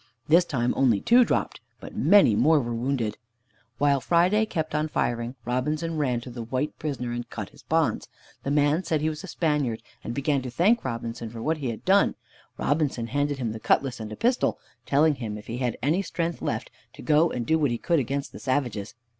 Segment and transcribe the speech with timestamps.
[0.27, 3.19] This time only two dropped, but many more were wounded.
[3.77, 8.07] While Friday kept on firing, Robinson ran to the white prisoner and cut his bonds.
[8.41, 11.69] The man said he was a Spaniard and began to thank Robinson for what he
[11.69, 12.15] had done.
[12.57, 16.41] Robinson handed him the cutlass and a pistol, telling him, if he had any strength
[16.41, 18.95] left, to go and do what he could against the savages.